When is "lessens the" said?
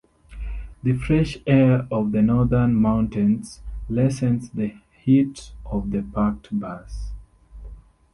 3.87-4.73